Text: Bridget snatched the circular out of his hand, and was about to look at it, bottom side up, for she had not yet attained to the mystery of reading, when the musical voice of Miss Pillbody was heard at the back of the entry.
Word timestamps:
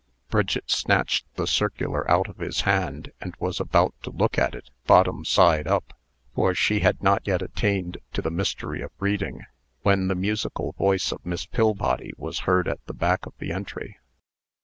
Bridget 0.29 0.63
snatched 0.71 1.27
the 1.35 1.45
circular 1.45 2.09
out 2.09 2.27
of 2.27 2.39
his 2.39 2.61
hand, 2.61 3.11
and 3.21 3.35
was 3.39 3.59
about 3.59 3.93
to 4.01 4.09
look 4.09 4.39
at 4.39 4.55
it, 4.55 4.71
bottom 4.87 5.23
side 5.23 5.67
up, 5.67 5.93
for 6.33 6.55
she 6.55 6.79
had 6.79 7.03
not 7.03 7.27
yet 7.27 7.43
attained 7.43 7.99
to 8.13 8.23
the 8.23 8.31
mystery 8.31 8.81
of 8.81 8.89
reading, 8.97 9.41
when 9.83 10.07
the 10.07 10.15
musical 10.15 10.71
voice 10.71 11.11
of 11.11 11.23
Miss 11.23 11.45
Pillbody 11.45 12.13
was 12.17 12.39
heard 12.49 12.67
at 12.67 12.83
the 12.87 12.95
back 12.95 13.27
of 13.27 13.33
the 13.37 13.51
entry. 13.51 13.99